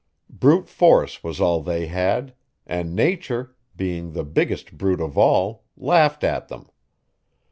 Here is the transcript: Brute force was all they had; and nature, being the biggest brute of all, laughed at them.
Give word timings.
Brute 0.31 0.67
force 0.67 1.23
was 1.23 1.39
all 1.39 1.61
they 1.61 1.85
had; 1.85 2.33
and 2.65 2.95
nature, 2.95 3.55
being 3.75 4.13
the 4.13 4.23
biggest 4.23 4.75
brute 4.75 4.99
of 4.99 5.15
all, 5.15 5.65
laughed 5.77 6.23
at 6.23 6.47
them. 6.47 6.71